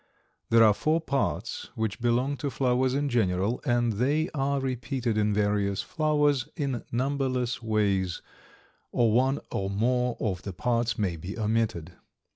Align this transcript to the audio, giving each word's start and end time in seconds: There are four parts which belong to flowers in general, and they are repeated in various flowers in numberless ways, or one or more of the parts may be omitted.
There 0.49 0.63
are 0.63 0.73
four 0.73 0.99
parts 0.99 1.69
which 1.75 2.01
belong 2.01 2.35
to 2.37 2.49
flowers 2.49 2.95
in 2.95 3.07
general, 3.07 3.61
and 3.65 3.93
they 3.93 4.31
are 4.33 4.59
repeated 4.59 5.15
in 5.15 5.31
various 5.31 5.83
flowers 5.83 6.49
in 6.55 6.83
numberless 6.91 7.61
ways, 7.61 8.23
or 8.91 9.11
one 9.11 9.37
or 9.51 9.69
more 9.69 10.17
of 10.19 10.41
the 10.41 10.53
parts 10.53 10.97
may 10.97 11.17
be 11.17 11.37
omitted. 11.37 11.91